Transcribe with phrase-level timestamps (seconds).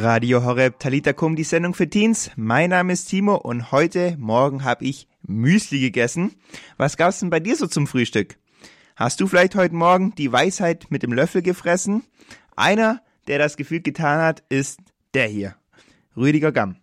[0.00, 2.30] Radio Horeb Talita Kum, die Sendung für Teens.
[2.36, 6.36] Mein Name ist Timo und heute Morgen habe ich Müsli gegessen.
[6.76, 8.38] Was gab's denn bei dir so zum Frühstück?
[8.94, 12.04] Hast du vielleicht heute Morgen die Weisheit mit dem Löffel gefressen?
[12.54, 14.78] Einer, der das Gefühl getan hat, ist
[15.14, 15.56] der hier.
[16.16, 16.76] Rüdiger Gamm.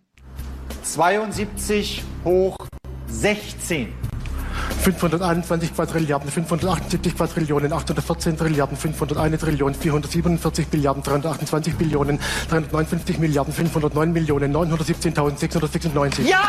[0.83, 2.67] 72 hoch
[3.07, 3.93] 16.
[4.85, 12.19] 521 Quadrilliarden, 578 Quadrillionen, 814 Trilliarden, 501 Trillion, 447 Milliarden, 328 Billionen,
[12.49, 16.29] 359 Milliarden, 509 Millionen, 917.696.
[16.29, 16.43] Ja!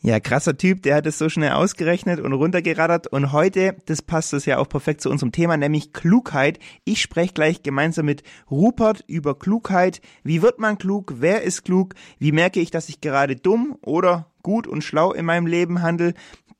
[0.00, 3.08] Ja, krasser Typ, der hat es so schnell ausgerechnet und runtergeraddert.
[3.08, 6.60] Und heute, das passt das ja auch perfekt zu unserem Thema, nämlich Klugheit.
[6.84, 10.00] Ich spreche gleich gemeinsam mit Rupert über Klugheit.
[10.22, 11.14] Wie wird man klug?
[11.16, 11.96] Wer ist klug?
[12.20, 16.14] Wie merke ich, dass ich gerade dumm oder gut und schlau in meinem Leben handle?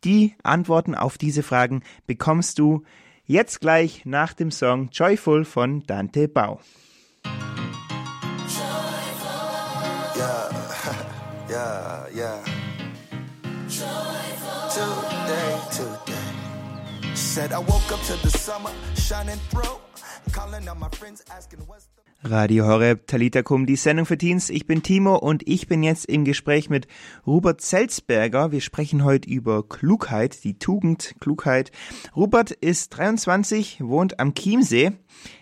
[0.06, 2.84] Die Antworten auf diese Fragen bekommst du
[3.24, 6.60] jetzt gleich nach dem Song Joyful von Dante Bau.
[17.14, 19.80] Said I woke up to the summer shining through.
[20.33, 24.50] Calling on my friends asking what's the Radio Horeb Talita Kum, die Sendung für Teens.
[24.50, 26.89] Ich bin Timo und ich bin jetzt im Gespräch mit
[27.27, 28.53] Robert Zelzberger.
[28.53, 31.70] Wir sprechen heute über Klugheit, die Tugend Klugheit.
[32.17, 34.92] Robert ist 23, wohnt am Chiemsee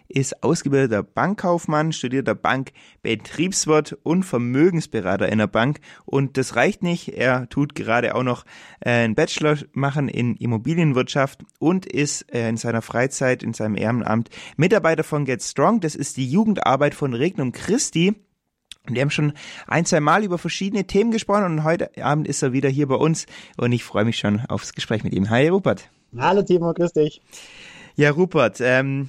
[0.08, 5.80] ist ausgebildeter Bankkaufmann, studierter Bankbetriebswirt und Vermögensberater in der Bank.
[6.05, 7.08] Und das reicht nicht.
[7.08, 8.44] Er tut gerade auch noch
[8.80, 14.30] äh, einen Bachelor machen in Immobilienwirtschaft und ist äh, in seiner Freizeit, in seinem Ehrenamt
[14.56, 15.80] Mitarbeiter von Get Strong.
[15.80, 18.14] Das ist die Jugendarbeit von Regnum Christi.
[18.86, 19.32] Wir haben schon
[19.66, 22.97] ein, zwei Mal über verschiedene Themen gesprochen und heute Abend ist er wieder hier bei
[22.97, 23.25] uns
[23.56, 25.30] und ich freue mich schon aufs Gespräch mit ihm.
[25.30, 25.88] Hi Rupert.
[26.19, 27.22] Hallo Timo, grüß dich.
[27.97, 29.08] Ja, Rupert, ähm,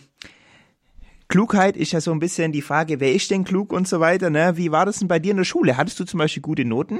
[1.27, 4.29] Klugheit ist ja so ein bisschen die Frage, wer ist denn klug und so weiter.
[4.29, 4.57] Ne?
[4.57, 5.77] Wie war das denn bei dir in der Schule?
[5.77, 6.99] Hattest du zum Beispiel gute Noten?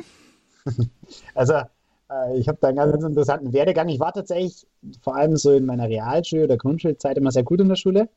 [1.35, 1.53] Also
[2.09, 3.87] äh, ich habe da einen ganz interessanten Werdegang.
[3.89, 4.65] Ich war tatsächlich
[5.01, 8.09] vor allem so in meiner Realschule oder Grundschulzeit immer sehr gut in der Schule.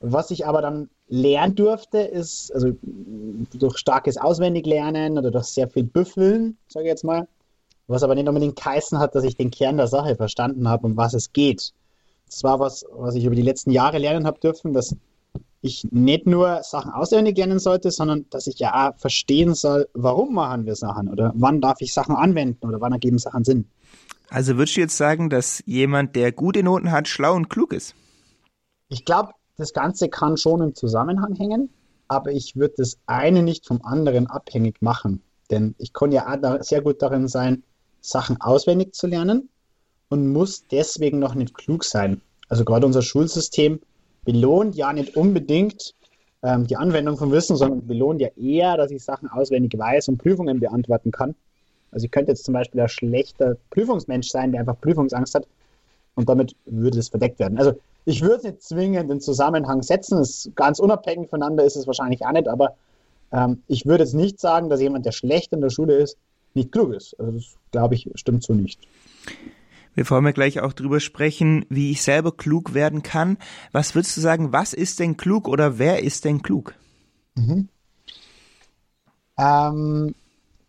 [0.00, 5.84] Was ich aber dann lernen durfte, ist, also durch starkes Auswendiglernen oder durch sehr viel
[5.84, 7.28] Büffeln, sage ich jetzt mal,
[7.86, 10.96] was aber nicht unbedingt geheißen hat, dass ich den Kern der Sache verstanden habe, um
[10.96, 11.72] was es geht.
[12.32, 14.96] Das war was, was ich über die letzten Jahre lernen habe dürfen, dass
[15.60, 20.34] ich nicht nur Sachen auswendig lernen sollte, sondern dass ich ja auch verstehen soll, warum
[20.34, 23.66] machen wir Sachen oder wann darf ich Sachen anwenden oder wann ergeben Sachen Sinn.
[24.30, 27.94] Also würdest du jetzt sagen, dass jemand, der gute Noten hat, schlau und klug ist?
[28.88, 31.68] Ich glaube, das Ganze kann schon im Zusammenhang hängen,
[32.08, 35.22] aber ich würde das eine nicht vom anderen abhängig machen.
[35.50, 37.62] Denn ich kann ja auch sehr gut darin sein,
[38.00, 39.50] Sachen auswendig zu lernen
[40.12, 42.20] und muss deswegen noch nicht klug sein.
[42.50, 43.80] Also gerade unser Schulsystem
[44.26, 45.94] belohnt ja nicht unbedingt
[46.42, 50.18] ähm, die Anwendung von Wissen, sondern belohnt ja eher, dass ich Sachen auswendig weiß und
[50.18, 51.34] Prüfungen beantworten kann.
[51.92, 55.46] Also ich könnte jetzt zum Beispiel ein schlechter Prüfungsmensch sein, der einfach Prüfungsangst hat
[56.14, 57.56] und damit würde es verdeckt werden.
[57.56, 57.72] Also
[58.04, 62.22] ich würde es nicht zwingend in Zusammenhang setzen, ist ganz unabhängig voneinander ist es wahrscheinlich
[62.26, 62.74] auch nicht, aber
[63.32, 66.18] ähm, ich würde jetzt nicht sagen, dass jemand, der schlecht in der Schule ist,
[66.52, 67.18] nicht klug ist.
[67.18, 68.78] Also das glaube ich stimmt so nicht.
[69.94, 73.36] Bevor wir gleich auch drüber sprechen, wie ich selber klug werden kann,
[73.72, 76.74] was würdest du sagen, was ist denn klug oder wer ist denn klug?
[77.34, 77.68] Mhm.
[79.38, 80.14] Ähm,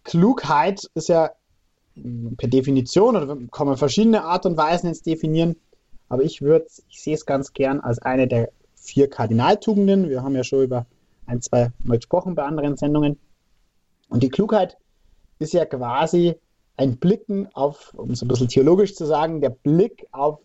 [0.03, 1.31] Klugheit ist ja
[2.38, 5.56] per Definition oder kann man verschiedene Art und Weisen jetzt definieren,
[6.09, 10.09] aber ich würde, ich sehe es ganz gern als eine der vier Kardinaltugenden.
[10.09, 10.85] Wir haben ja schon über
[11.25, 13.17] ein, zwei Mal gesprochen bei anderen Sendungen.
[14.09, 14.78] Und die Klugheit
[15.39, 16.35] ist ja quasi
[16.78, 20.39] ein Blicken auf, um es ein bisschen theologisch zu sagen, der Blick auf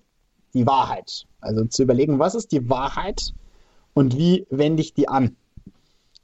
[0.54, 1.26] die Wahrheit.
[1.40, 3.32] Also zu überlegen, was ist die Wahrheit
[3.94, 5.36] und wie wende ich die an.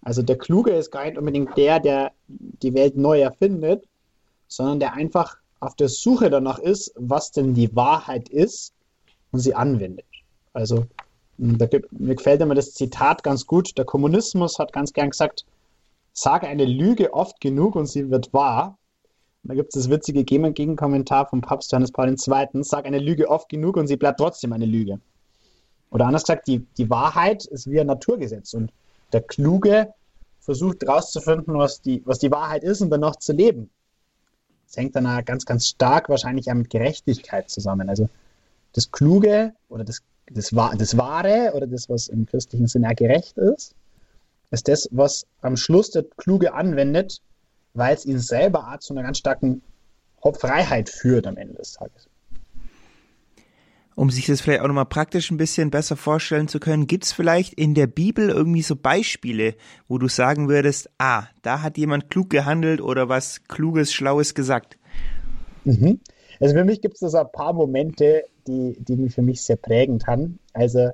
[0.03, 3.84] Also der Kluge ist gar nicht unbedingt der, der die Welt neu erfindet,
[4.48, 8.75] sondern der einfach auf der Suche danach ist, was denn die Wahrheit ist
[9.32, 10.04] und sie anwendet.
[10.53, 10.87] Also
[11.38, 13.76] da gibt, mir gefällt immer das Zitat ganz gut.
[13.78, 15.47] Der Kommunismus hat ganz gern gesagt,
[16.12, 18.79] sage eine Lüge oft genug und sie wird wahr.
[19.46, 22.17] Da gibt es das witzige Gegenkommentar vom Papst Johannes Paul II.
[22.62, 25.00] Sag eine Lüge oft genug und sie bleibt trotzdem eine Lüge.
[25.91, 28.73] Oder anders gesagt, die, die Wahrheit ist wie ein Naturgesetz und
[29.12, 29.93] der Kluge
[30.41, 33.70] versucht herauszufinden, was die, was die Wahrheit ist und danach zu leben.
[34.67, 37.88] Das hängt dann ganz, ganz stark wahrscheinlich auch mit Gerechtigkeit zusammen.
[37.88, 38.08] Also
[38.73, 43.75] das Kluge oder das, das, das Wahre oder das, was im christlichen Sinne gerecht ist,
[44.50, 47.20] ist das, was am Schluss der Kluge anwendet,
[47.75, 49.62] weil es ihn selber zu einer ganz starken
[50.38, 52.09] Freiheit führt am Ende des Tages.
[53.97, 57.12] Um sich das vielleicht auch nochmal praktisch ein bisschen besser vorstellen zu können, gibt es
[57.12, 59.55] vielleicht in der Bibel irgendwie so Beispiele,
[59.87, 64.79] wo du sagen würdest, ah, da hat jemand klug gehandelt oder was Kluges, Schlaues gesagt?
[65.65, 66.00] Mhm.
[66.41, 69.56] Also für mich gibt es da so ein paar Momente, die, die für mich sehr
[69.56, 70.41] prägend haben.
[70.53, 70.91] Also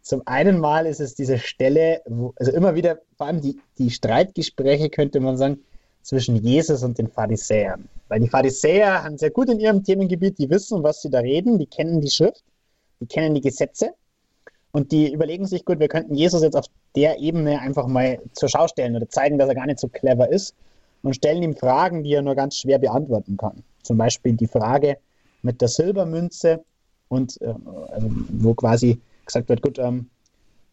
[0.00, 3.90] zum einen mal ist es diese Stelle, wo, also immer wieder, vor allem die, die
[3.90, 5.58] Streitgespräche, könnte man sagen,
[6.04, 7.88] zwischen Jesus und den Pharisäern.
[8.08, 11.58] Weil die Pharisäer haben sehr gut in ihrem Themengebiet, die wissen, was sie da reden,
[11.58, 12.44] die kennen die Schrift,
[13.00, 13.94] die kennen die Gesetze
[14.72, 18.48] und die überlegen sich, gut, wir könnten Jesus jetzt auf der Ebene einfach mal zur
[18.48, 20.54] Schau stellen oder zeigen, dass er gar nicht so clever ist
[21.02, 23.64] und stellen ihm Fragen, die er nur ganz schwer beantworten kann.
[23.82, 24.98] Zum Beispiel die Frage
[25.42, 26.62] mit der Silbermünze
[27.08, 27.54] und äh,
[27.88, 30.10] also wo quasi gesagt wird, gut, ähm,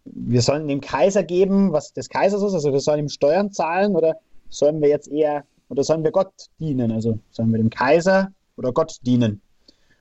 [0.04, 3.96] wir sollen dem Kaiser geben, was des Kaisers ist, also wir sollen ihm Steuern zahlen
[3.96, 4.18] oder
[4.52, 6.92] sollen wir jetzt eher, oder sollen wir Gott dienen?
[6.92, 9.42] Also sollen wir dem Kaiser oder Gott dienen?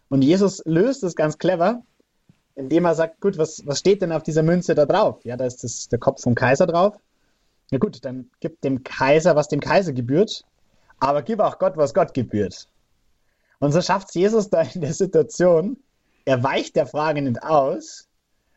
[0.08, 1.82] Und Jesus löst es ganz clever,
[2.56, 5.24] indem er sagt, gut, was, was steht denn auf dieser Münze da drauf?
[5.24, 6.94] Ja, da ist das, der Kopf vom Kaiser drauf.
[7.70, 10.44] Ja gut, dann gib dem Kaiser, was dem Kaiser gebührt,
[10.98, 12.68] aber gib auch Gott, was Gott gebührt.
[13.60, 15.76] Und so schafft es Jesus da in der Situation,
[16.24, 18.08] er weicht der Frage nicht aus,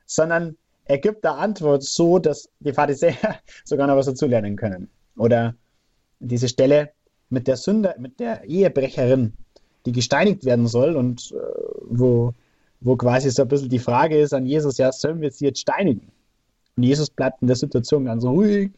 [0.06, 4.89] sondern er gibt der Antwort so, dass die Pharisäer sogar noch was dazulernen können.
[5.16, 5.56] Oder
[6.19, 6.92] diese Stelle
[7.30, 9.33] mit der Sünder, mit der Ehebrecherin,
[9.86, 11.38] die gesteinigt werden soll und äh,
[11.89, 12.33] wo,
[12.81, 15.60] wo quasi so ein bisschen die Frage ist an Jesus, ja, sollen wir sie jetzt
[15.60, 16.12] steinigen?
[16.77, 18.71] Und Jesus bleibt in der Situation ganz ruhig,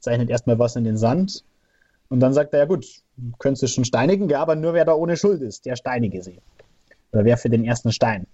[0.00, 1.44] zeichnet erstmal was in den Sand
[2.08, 2.86] und dann sagt er, ja gut,
[3.38, 6.40] könntest du schon steinigen, ja, aber nur wer da ohne Schuld ist, der steinige sie.
[7.12, 8.26] Oder wer für den ersten Stein.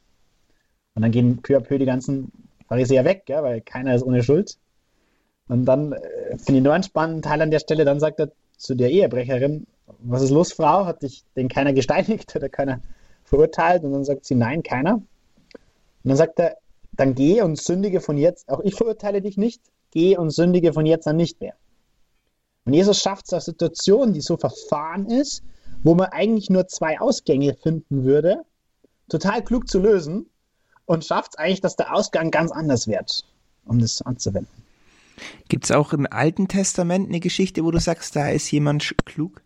[0.95, 2.31] Und dann gehen peu à peu die ganzen
[2.69, 4.59] Pharisäer weg, ja, weil keiner ist ohne Schuld.
[5.49, 5.99] Und dann äh,
[6.39, 9.67] finde ich nur einen spannenden Teil an der Stelle, dann sagt er zu der Ehebrecherin,
[10.01, 10.87] was ist los, Frau?
[10.87, 12.81] Hat dich denn keiner gesteinigt oder keiner
[13.25, 13.85] verurteilt?
[13.85, 14.95] Und dann sagt sie, nein, keiner.
[14.95, 15.05] Und
[16.05, 16.57] dann sagt er,
[16.93, 20.87] dann geh und sündige von jetzt, auch ich verurteile dich nicht, geh und sündige von
[20.87, 21.55] jetzt an nicht mehr.
[22.65, 25.43] Und Jesus schafft es aus Situationen, die so verfahren ist,
[25.83, 28.43] wo man eigentlich nur zwei Ausgänge finden würde,
[29.09, 30.27] total klug zu lösen
[30.85, 33.25] und schafft es eigentlich, dass der Ausgang ganz anders wird,
[33.65, 34.60] um das anzuwenden.
[35.49, 39.43] Gibt es auch im Alten Testament eine Geschichte, wo du sagst, da ist jemand klug?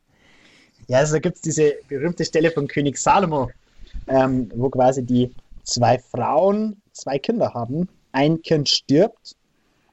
[0.88, 3.50] Ja, also da gibt es diese berühmte Stelle von König Salomo,
[4.06, 5.30] ähm, wo quasi die
[5.62, 7.88] zwei Frauen zwei Kinder haben.
[8.12, 9.34] Ein Kind stirbt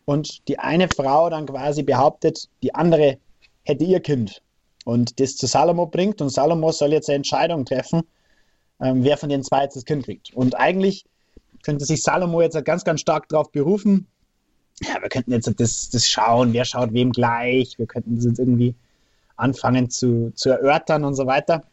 [0.06, 3.18] und die eine Frau dann quasi behauptet, die andere
[3.64, 4.42] hätte ihr Kind
[4.86, 8.04] und das zu Salomo bringt und Salomo soll jetzt eine Entscheidung treffen,
[8.82, 10.34] ähm, wer von den zwei jetzt das Kind kriegt.
[10.34, 11.06] Und eigentlich
[11.64, 14.08] könnte sich Salomo jetzt ganz, ganz stark darauf berufen.
[14.84, 18.40] Ja, wir könnten jetzt das, das schauen, wer schaut wem gleich, wir könnten das jetzt
[18.40, 18.74] irgendwie
[19.36, 21.64] anfangen zu, zu erörtern und so weiter.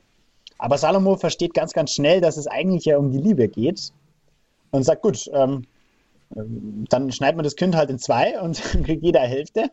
[0.59, 3.93] Aber Salomo versteht ganz, ganz schnell, dass es eigentlich ja um die Liebe geht
[4.71, 5.65] und sagt, gut, ähm,
[6.31, 9.71] dann schneidet man das Kind halt in zwei und kriegt jeder Hälfte.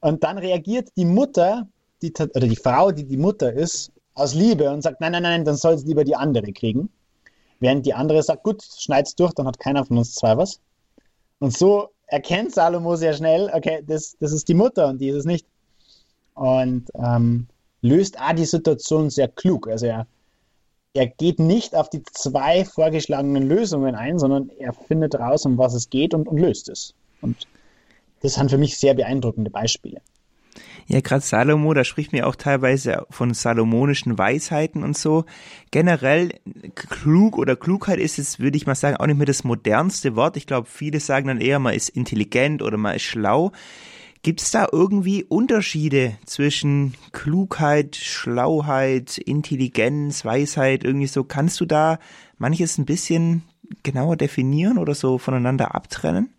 [0.00, 1.66] Und dann reagiert die Mutter,
[2.02, 5.44] die, oder die Frau, die die Mutter ist, aus Liebe und sagt, nein, nein, nein,
[5.44, 6.88] dann soll es lieber die andere kriegen.
[7.58, 10.60] Während die andere sagt, gut, schneid's durch, dann hat keiner von uns zwei was.
[11.40, 15.16] Und so erkennt Salomo sehr schnell, okay, das, das ist die Mutter und die ist
[15.16, 15.46] es nicht.
[16.34, 17.48] Und ähm,
[17.82, 19.66] löst auch die Situation sehr klug.
[19.68, 20.06] Also er,
[20.94, 25.74] er geht nicht auf die zwei vorgeschlagenen Lösungen ein, sondern er findet raus, um was
[25.74, 26.94] es geht und, und löst es.
[27.20, 27.48] Und
[28.22, 30.00] das sind für mich sehr beeindruckende Beispiele.
[30.86, 35.24] Ja, gerade Salomo, da spricht mir auch teilweise von salomonischen Weisheiten und so.
[35.70, 36.30] Generell
[36.74, 40.36] klug oder Klugheit ist es, würde ich mal sagen, auch nicht mehr das modernste Wort.
[40.36, 43.52] Ich glaube, viele sagen dann eher, man ist intelligent oder man ist schlau.
[44.22, 51.24] Gibt es da irgendwie Unterschiede zwischen Klugheit, Schlauheit, Intelligenz, Weisheit, irgendwie so?
[51.24, 51.98] Kannst du da
[52.38, 53.42] manches ein bisschen
[53.82, 56.30] genauer definieren oder so voneinander abtrennen?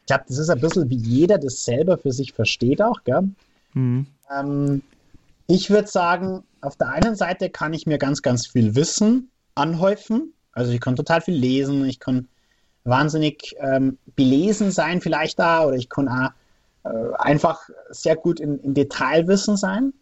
[0.00, 3.30] Ich glaube, das ist ein bisschen wie jeder das selber für sich versteht auch, gell?
[3.74, 4.06] Mhm.
[4.30, 4.82] Ähm,
[5.46, 10.32] ich würde sagen, auf der einen Seite kann ich mir ganz, ganz viel Wissen anhäufen.
[10.52, 12.28] Also ich kann total viel lesen, ich kann
[12.84, 16.30] wahnsinnig ähm, belesen sein vielleicht da oder ich kann auch
[16.84, 19.92] äh, einfach sehr gut in, in Detailwissen sein.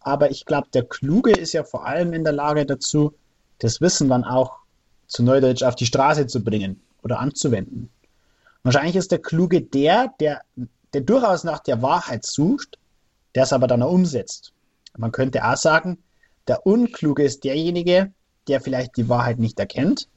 [0.00, 3.14] Aber ich glaube, der Kluge ist ja vor allem in der Lage dazu,
[3.58, 4.58] das Wissen dann auch
[5.08, 7.90] zu Neudeutsch auf die Straße zu bringen oder anzuwenden.
[8.62, 10.42] Wahrscheinlich ist der Kluge der, der,
[10.92, 12.78] der durchaus nach der Wahrheit sucht,
[13.36, 14.52] der es aber dann auch umsetzt.
[14.96, 15.98] Man könnte auch sagen,
[16.48, 18.12] der Unkluge ist derjenige,
[18.48, 20.08] der vielleicht die Wahrheit nicht erkennt,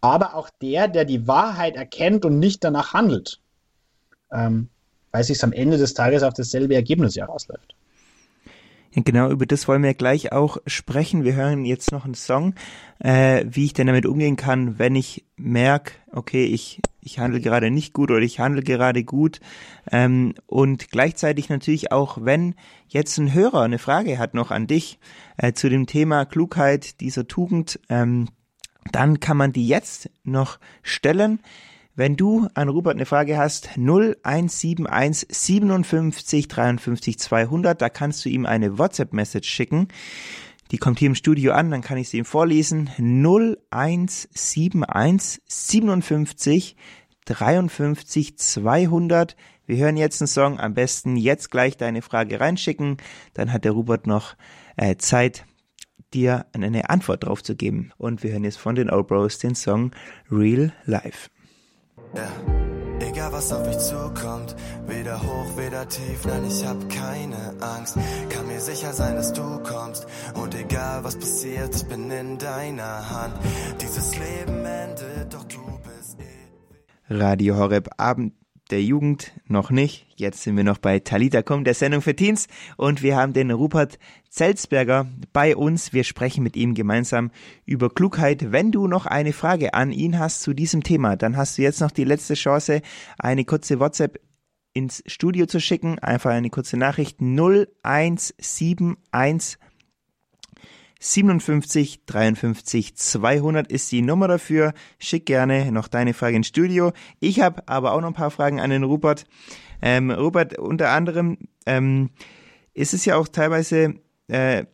[0.00, 3.40] aber auch der, der die Wahrheit erkennt und nicht danach handelt,
[4.30, 4.68] ähm,
[5.10, 7.74] weil sich am Ende des Tages auf dasselbe Ergebnis herausläuft.
[9.04, 11.24] Genau, über das wollen wir gleich auch sprechen.
[11.24, 12.54] Wir hören jetzt noch einen Song,
[12.98, 17.70] äh, wie ich denn damit umgehen kann, wenn ich merke, okay, ich, ich handle gerade
[17.70, 19.40] nicht gut oder ich handle gerade gut.
[19.90, 22.54] Ähm, und gleichzeitig natürlich auch, wenn
[22.88, 24.98] jetzt ein Hörer eine Frage hat noch an dich
[25.36, 28.28] äh, zu dem Thema Klugheit dieser Tugend, ähm,
[28.90, 31.40] dann kann man die jetzt noch stellen.
[31.98, 38.46] Wenn du an Rupert eine Frage hast, 0171 57 53 200, da kannst du ihm
[38.46, 39.88] eine WhatsApp-Message schicken.
[40.70, 42.88] Die kommt hier im Studio an, dann kann ich sie ihm vorlesen.
[42.98, 46.76] 0171 57
[47.24, 49.36] 53 200.
[49.66, 50.60] Wir hören jetzt einen Song.
[50.60, 52.98] Am besten jetzt gleich deine Frage reinschicken.
[53.34, 54.36] Dann hat der Rupert noch
[54.76, 55.46] äh, Zeit,
[56.14, 57.90] dir eine Antwort drauf zu geben.
[57.96, 59.90] Und wir hören jetzt von den Old Bros den Song
[60.30, 61.28] Real Life.
[62.14, 62.28] Ja.
[63.00, 67.96] Egal was auf mich zukommt, weder hoch, weder tief, nein, ich hab keine Angst.
[68.28, 70.06] Kann mir sicher sein, dass du kommst.
[70.34, 73.34] Und egal was passiert, ich bin in deiner Hand.
[73.80, 77.14] Dieses Leben endet, doch du bist eh.
[77.14, 78.34] Radio Horeb Abend
[78.70, 80.06] der Jugend noch nicht.
[80.16, 82.48] Jetzt sind wir noch bei Talita Kum, der Sendung für Teens.
[82.76, 83.98] Und wir haben den Rupert
[84.28, 85.92] Zelzberger bei uns.
[85.92, 87.30] Wir sprechen mit ihm gemeinsam
[87.64, 88.52] über Klugheit.
[88.52, 91.80] Wenn du noch eine Frage an ihn hast zu diesem Thema, dann hast du jetzt
[91.80, 92.82] noch die letzte Chance,
[93.18, 94.20] eine kurze WhatsApp
[94.72, 95.98] ins Studio zu schicken.
[95.98, 99.58] Einfach eine kurze Nachricht 0171
[101.00, 104.74] 57 53 200 ist die Nummer dafür.
[104.98, 106.92] Schick gerne noch deine Frage ins Studio.
[107.20, 109.24] Ich habe aber auch noch ein paar Fragen an den Rupert.
[109.80, 112.10] Ähm, Rupert, unter anderem ähm,
[112.74, 113.94] ist es ja auch teilweise,
[114.26, 114.64] äh,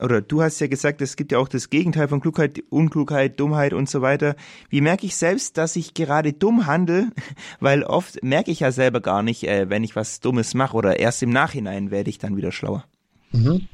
[0.00, 3.72] oder du hast ja gesagt, es gibt ja auch das Gegenteil von Klugheit, Unklugheit, Dummheit
[3.72, 4.34] und so weiter.
[4.70, 7.12] Wie merke ich selbst, dass ich gerade dumm handle?
[7.60, 10.98] Weil oft merke ich ja selber gar nicht, äh, wenn ich was Dummes mache oder
[10.98, 12.84] erst im Nachhinein werde ich dann wieder schlauer.
[13.32, 13.68] Mhm.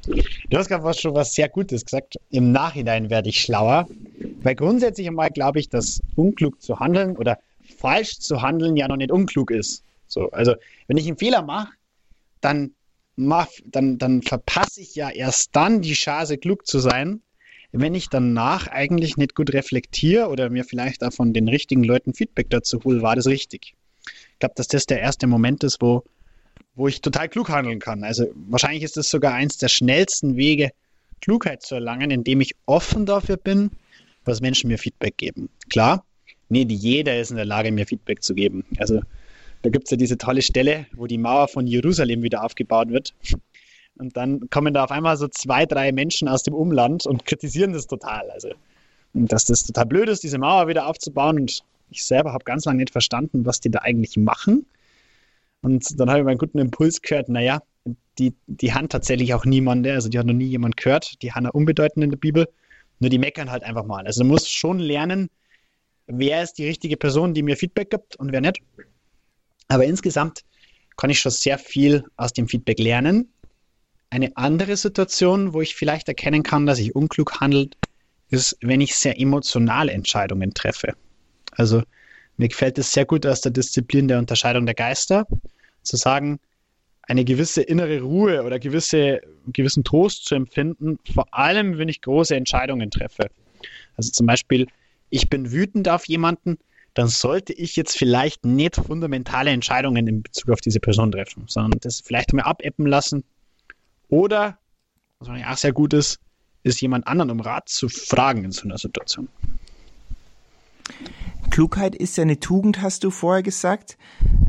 [0.50, 2.16] Du hast gerade schon was sehr Gutes gesagt.
[2.30, 3.88] Im Nachhinein werde ich schlauer.
[4.42, 7.38] Weil grundsätzlich einmal glaube ich, dass unklug zu handeln oder
[7.78, 9.82] falsch zu handeln ja noch nicht unklug ist.
[10.06, 10.54] So, also
[10.86, 11.72] wenn ich einen Fehler mache,
[12.40, 12.74] dann,
[13.16, 17.22] mach, dann, dann verpasse ich ja erst dann die Chance, klug zu sein,
[17.72, 22.14] wenn ich danach eigentlich nicht gut reflektiere oder mir vielleicht auch von den richtigen Leuten
[22.14, 23.74] Feedback dazu hole, war das richtig.
[24.32, 26.04] Ich glaube, dass das der erste Moment ist, wo
[26.76, 28.04] wo ich total klug handeln kann.
[28.04, 30.70] Also wahrscheinlich ist es sogar eins der schnellsten Wege,
[31.22, 33.70] Klugheit zu erlangen, indem ich offen dafür bin,
[34.24, 35.48] was Menschen mir Feedback geben.
[35.70, 36.04] Klar,
[36.48, 38.64] nicht jeder ist in der Lage, mir Feedback zu geben.
[38.78, 39.00] Also
[39.62, 43.14] da gibt es ja diese tolle Stelle, wo die Mauer von Jerusalem wieder aufgebaut wird.
[43.98, 47.72] Und dann kommen da auf einmal so zwei, drei Menschen aus dem Umland und kritisieren
[47.72, 48.30] das total.
[48.30, 48.50] Also,
[49.14, 51.40] dass das total blöd ist, diese Mauer wieder aufzubauen.
[51.40, 54.66] Und ich selber habe ganz lange nicht verstanden, was die da eigentlich machen.
[55.66, 57.60] Und dann habe ich meinen guten Impuls gehört, naja,
[58.20, 61.50] die, die haben tatsächlich auch niemanden, also die hat noch nie jemand gehört, die haben
[61.50, 62.46] unbedeutend in der Bibel,
[63.00, 64.06] nur die meckern halt einfach mal.
[64.06, 65.28] Also du musst schon lernen,
[66.06, 68.60] wer ist die richtige Person, die mir Feedback gibt und wer nicht.
[69.66, 70.44] Aber insgesamt
[70.96, 73.28] kann ich schon sehr viel aus dem Feedback lernen.
[74.08, 77.76] Eine andere Situation, wo ich vielleicht erkennen kann, dass ich unklug handelt,
[78.30, 80.94] ist, wenn ich sehr emotionale Entscheidungen treffe.
[81.50, 81.82] Also
[82.36, 85.26] mir gefällt es sehr gut aus der Disziplin der Unterscheidung der Geister,
[85.86, 86.38] zu sagen,
[87.02, 92.34] eine gewisse innere Ruhe oder gewisse, gewissen Trost zu empfinden, vor allem wenn ich große
[92.34, 93.30] Entscheidungen treffe.
[93.96, 94.66] Also zum Beispiel,
[95.10, 96.58] ich bin wütend auf jemanden,
[96.94, 101.78] dann sollte ich jetzt vielleicht nicht fundamentale Entscheidungen in Bezug auf diese Person treffen, sondern
[101.80, 103.22] das vielleicht mal abäppen lassen.
[104.08, 104.58] Oder,
[105.20, 106.18] was auch sehr gut ist,
[106.62, 109.28] ist jemand anderen um Rat zu fragen in so einer Situation.
[111.50, 113.96] Klugheit ist ja eine Tugend, hast du vorher gesagt.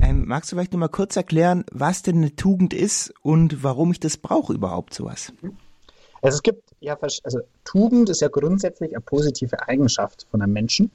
[0.02, 3.92] Ähm, magst du vielleicht noch mal kurz erklären, was denn eine Tugend ist und warum
[3.92, 5.32] ich das brauche überhaupt sowas?
[6.22, 10.92] Also es gibt ja, also Tugend ist ja grundsätzlich eine positive Eigenschaft von einem Menschen.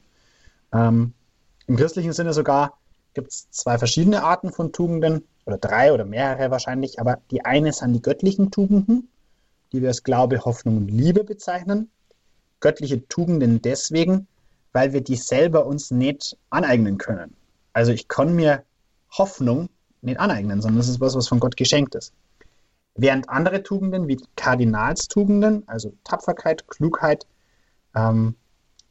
[0.73, 1.13] Ähm,
[1.67, 2.79] Im christlichen Sinne sogar
[3.15, 7.73] gibt es zwei verschiedene Arten von Tugenden oder drei oder mehrere wahrscheinlich, aber die eine
[7.73, 9.09] sind die göttlichen Tugenden,
[9.73, 11.91] die wir als Glaube, Hoffnung und Liebe bezeichnen.
[12.61, 14.29] Göttliche Tugenden deswegen,
[14.73, 17.35] weil wir die selber uns nicht aneignen können.
[17.73, 18.65] Also ich kann mir
[19.11, 19.69] Hoffnung
[20.01, 22.13] nicht aneignen, sondern das ist was, was von Gott geschenkt ist.
[22.95, 27.27] Während andere Tugenden wie Kardinalstugenden, also Tapferkeit, Klugheit,
[27.95, 28.35] ähm,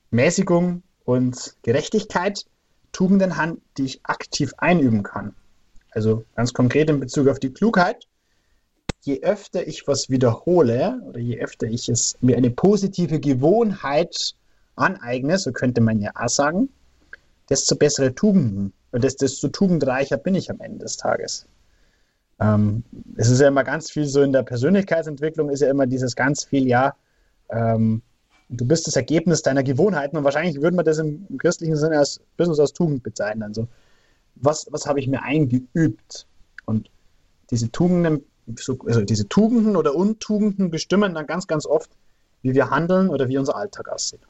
[0.09, 2.45] Mäßigung und Gerechtigkeit,
[2.91, 5.35] Tugenden haben, die ich aktiv einüben kann.
[5.91, 8.07] Also ganz konkret in Bezug auf die Klugheit.
[9.01, 14.35] Je öfter ich was wiederhole oder je öfter ich es mir eine positive Gewohnheit
[14.75, 16.69] aneigne, so könnte man ja auch sagen,
[17.49, 21.47] desto bessere Tugenden und desto tugendreicher bin ich am Ende des Tages.
[22.39, 22.83] Ähm,
[23.15, 26.43] es ist ja immer ganz viel so in der Persönlichkeitsentwicklung, ist ja immer dieses ganz
[26.43, 26.95] viel, ja,
[27.49, 28.01] ähm,
[28.49, 31.99] du bist das Ergebnis deiner Gewohnheiten und wahrscheinlich würde man das im, im christlichen Sinne
[31.99, 33.43] als Business als Tugend bezeichnen.
[33.43, 33.67] Also,
[34.35, 36.25] was, was habe ich mir eingeübt?
[36.65, 36.89] Und
[37.51, 38.23] diese Tugenden,
[38.85, 41.91] also diese Tugenden oder Untugenden bestimmen dann ganz, ganz oft,
[42.41, 44.21] wie wir handeln oder wie unser Alltag aussieht.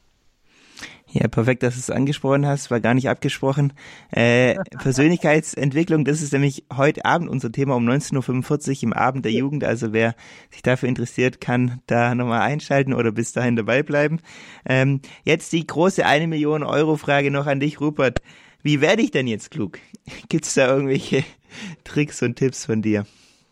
[1.14, 3.74] Ja, perfekt, dass du es angesprochen hast, war gar nicht abgesprochen.
[4.12, 9.32] Äh, Persönlichkeitsentwicklung, das ist nämlich heute Abend unser Thema um 19.45 Uhr im Abend der
[9.32, 9.62] Jugend.
[9.62, 10.14] Also wer
[10.50, 14.20] sich dafür interessiert, kann da nochmal einschalten oder bis dahin dabei bleiben.
[14.64, 18.22] Ähm, jetzt die große eine Million Euro Frage noch an dich, Rupert.
[18.62, 19.78] Wie werde ich denn jetzt klug?
[20.30, 21.24] Gibt es da irgendwelche
[21.84, 23.06] Tricks und Tipps von dir?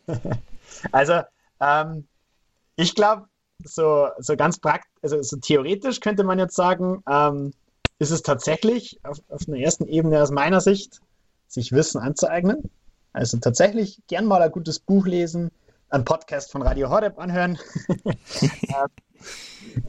[0.93, 1.21] Also,
[1.61, 2.07] ähm,
[2.76, 3.26] ich glaube,
[3.64, 7.52] so, so ganz praktisch, also so theoretisch könnte man jetzt sagen, ähm,
[7.99, 11.00] ist es tatsächlich auf, auf einer ersten Ebene aus meiner Sicht,
[11.49, 12.71] sich Wissen anzueignen.
[13.12, 15.50] Also tatsächlich gern mal ein gutes Buch lesen,
[15.90, 17.59] einen Podcast von Radio Horeb anhören.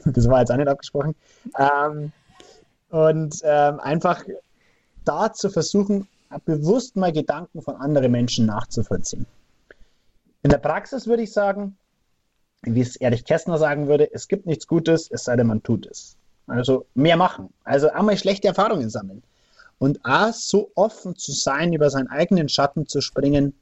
[0.04, 1.14] das war jetzt auch nicht abgesprochen.
[1.58, 2.12] Ähm,
[2.90, 4.22] und ähm, einfach
[5.04, 6.08] da zu versuchen,
[6.44, 9.26] bewusst mal Gedanken von anderen Menschen nachzuvollziehen.
[10.42, 11.76] In der Praxis würde ich sagen,
[12.62, 15.86] wie es Erich Kästner sagen würde, es gibt nichts Gutes, es sei denn, man tut
[15.86, 16.16] es.
[16.46, 17.52] Also mehr machen.
[17.64, 19.22] Also einmal schlechte Erfahrungen sammeln.
[19.78, 23.54] Und A, so offen zu sein, über seinen eigenen Schatten zu springen,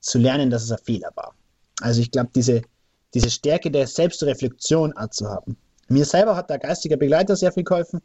[0.00, 1.34] zu lernen, dass es ein Fehler war.
[1.80, 2.62] Also ich glaube, diese,
[3.14, 5.56] diese Stärke der Selbstreflexion zu haben.
[5.88, 8.02] Mir selber hat der geistige Begleiter sehr viel geholfen,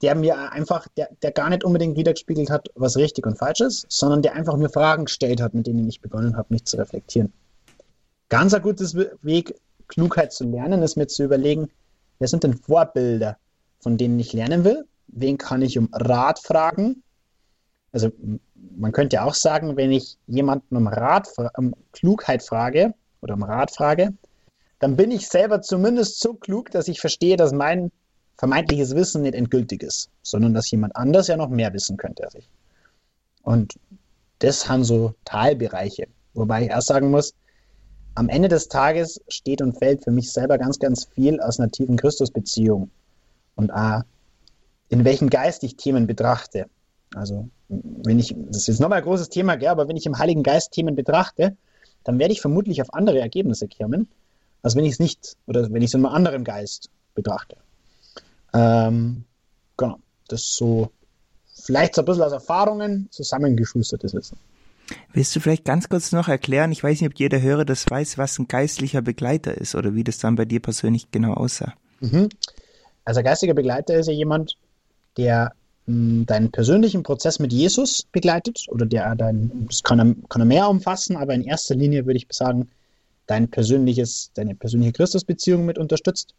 [0.00, 3.86] der mir einfach, der, der gar nicht unbedingt wiedergespiegelt hat, was richtig und falsch ist,
[3.88, 7.32] sondern der einfach mir Fragen gestellt hat, mit denen ich begonnen habe, mich zu reflektieren.
[8.32, 11.68] Ganz ein gutes Weg, Klugheit zu lernen, ist mir zu überlegen,
[12.18, 13.36] wer sind denn Vorbilder,
[13.78, 14.86] von denen ich lernen will?
[15.08, 17.02] Wen kann ich um Rat fragen?
[17.92, 18.10] Also
[18.54, 23.42] man könnte ja auch sagen, wenn ich jemanden um Rat, um Klugheit frage oder um
[23.42, 24.14] Rat frage,
[24.78, 27.92] dann bin ich selber zumindest so klug, dass ich verstehe, dass mein
[28.38, 32.36] vermeintliches Wissen nicht endgültig ist, sondern dass jemand anders ja noch mehr wissen könnte als
[32.36, 32.48] ich.
[33.42, 33.74] Und
[34.38, 36.06] das sind so Teilbereiche.
[36.32, 37.34] Wobei ich erst sagen muss,
[38.14, 41.70] am Ende des Tages steht und fällt für mich selber ganz, ganz viel aus einer
[41.70, 42.90] tiefen Christusbeziehung
[43.56, 44.04] und A,
[44.88, 46.66] in welchem Geist ich Themen betrachte.
[47.14, 50.18] Also, wenn ich, das ist jetzt nochmal ein großes Thema, gell, aber wenn ich im
[50.18, 51.56] Heiligen Geist Themen betrachte,
[52.04, 54.08] dann werde ich vermutlich auf andere Ergebnisse kommen,
[54.62, 57.56] als wenn ich es nicht, oder wenn ich es in einem anderen Geist betrachte.
[58.54, 59.24] Ähm,
[59.76, 59.98] genau,
[60.28, 60.90] das ist so,
[61.54, 64.38] vielleicht so ein bisschen aus Erfahrungen zusammengeschustertes Wissen.
[65.12, 68.18] Willst du vielleicht ganz kurz noch erklären, ich weiß nicht, ob jeder Hörer das weiß,
[68.18, 71.74] was ein geistlicher Begleiter ist oder wie das dann bei dir persönlich genau aussah?
[72.00, 72.28] Mhm.
[73.04, 74.56] Also ein geistiger Begleiter ist ja jemand,
[75.16, 75.52] der
[75.86, 80.42] mh, hm, deinen persönlichen Prozess mit Jesus begleitet oder der dein, das kann er, kann
[80.42, 82.68] er mehr umfassen, aber in erster Linie würde ich sagen,
[83.26, 86.34] dein persönliches, deine persönliche Christusbeziehung mit unterstützt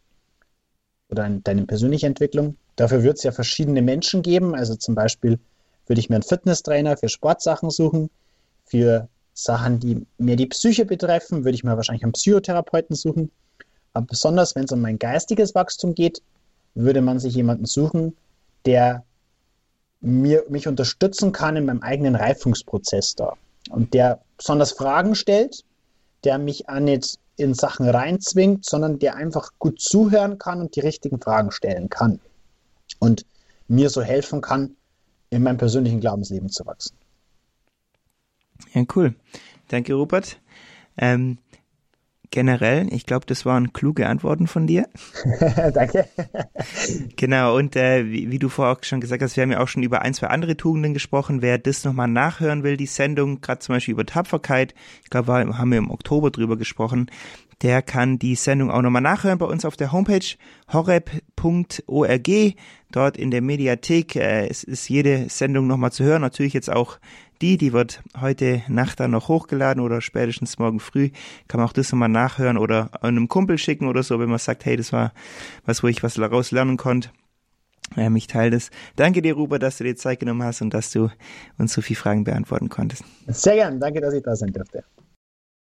[1.08, 2.56] oder deine persönliche Entwicklung.
[2.76, 4.54] Dafür wird es ja verschiedene Menschen geben.
[4.54, 5.38] Also zum Beispiel
[5.86, 8.10] würde ich mir einen Fitnesstrainer für Sportsachen suchen.
[8.66, 13.30] Für Sachen, die mehr die Psyche betreffen, würde ich mir wahrscheinlich einen Psychotherapeuten suchen.
[13.92, 16.22] Aber besonders, wenn es um mein geistiges Wachstum geht,
[16.74, 18.16] würde man sich jemanden suchen,
[18.64, 19.04] der
[20.00, 23.34] mir, mich unterstützen kann in meinem eigenen Reifungsprozess da.
[23.70, 25.64] Und der besonders Fragen stellt,
[26.24, 30.80] der mich auch nicht in Sachen reinzwingt, sondern der einfach gut zuhören kann und die
[30.80, 32.20] richtigen Fragen stellen kann.
[32.98, 33.24] Und
[33.66, 34.76] mir so helfen kann,
[35.30, 36.96] in meinem persönlichen Glaubensleben zu wachsen.
[38.72, 39.14] Ja, cool.
[39.68, 40.40] Danke, Rupert.
[40.96, 41.38] Ähm,
[42.34, 44.88] generell, ich glaube, das waren kluge Antworten von dir.
[45.72, 46.06] Danke.
[47.16, 49.68] genau, und äh, wie, wie, du vorher auch schon gesagt hast, wir haben ja auch
[49.68, 51.42] schon über ein, zwei andere Tugenden gesprochen.
[51.42, 55.70] Wer das nochmal nachhören will, die Sendung, gerade zum Beispiel über Tapferkeit, ich glaube, haben
[55.70, 57.08] wir im Oktober drüber gesprochen,
[57.62, 60.36] der kann die Sendung auch nochmal nachhören bei uns auf der Homepage
[60.72, 62.28] horeb.org.
[62.90, 66.22] Dort in der Mediathek äh, es ist jede Sendung nochmal zu hören.
[66.22, 66.98] Natürlich jetzt auch
[67.40, 71.10] die, die wird heute Nacht dann noch hochgeladen oder spätestens morgen früh.
[71.48, 74.64] Kann man auch das nochmal nachhören oder einem Kumpel schicken oder so, wenn man sagt,
[74.64, 75.12] hey, das war
[75.64, 77.10] was, wo ich was daraus lernen konnte.
[77.96, 78.70] Ähm, ich teile das.
[78.96, 81.10] Danke dir, Ruber, dass du dir Zeit genommen hast und dass du
[81.58, 83.04] uns so viele Fragen beantworten konntest.
[83.26, 83.80] Sehr gern.
[83.80, 84.84] Danke, dass ich da sein durfte.